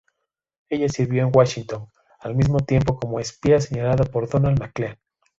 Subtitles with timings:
[0.69, 1.87] Ella sirvió en Washington,
[2.21, 4.97] al mismo tiempo como espía señalada por Donald Maclean.